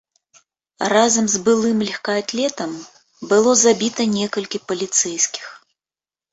Разам 0.93 1.25
з 1.33 1.41
былым 1.49 1.77
лёгкаатлетам 1.89 2.73
было 3.35 3.51
забіта 3.67 4.11
некалькі 4.17 4.65
паліцэйскіх. 4.73 5.45